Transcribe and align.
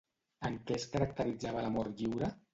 En 0.47 0.55
què 0.71 0.77
es 0.81 0.87
caracteritzava 0.95 1.63
l'amor 1.69 1.93
lliure? 2.03 2.35